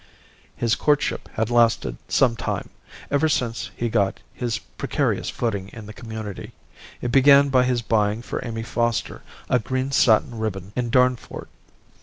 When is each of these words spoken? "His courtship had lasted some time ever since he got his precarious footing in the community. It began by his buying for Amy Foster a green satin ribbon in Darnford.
"His 0.55 0.73
courtship 0.73 1.29
had 1.35 1.51
lasted 1.51 1.95
some 2.07 2.35
time 2.35 2.69
ever 3.11 3.29
since 3.29 3.69
he 3.77 3.87
got 3.87 4.19
his 4.33 4.57
precarious 4.57 5.29
footing 5.29 5.69
in 5.73 5.85
the 5.85 5.93
community. 5.93 6.53
It 7.01 7.11
began 7.11 7.49
by 7.49 7.65
his 7.65 7.83
buying 7.83 8.23
for 8.23 8.41
Amy 8.43 8.63
Foster 8.63 9.21
a 9.47 9.59
green 9.59 9.91
satin 9.91 10.39
ribbon 10.39 10.73
in 10.75 10.89
Darnford. 10.89 11.49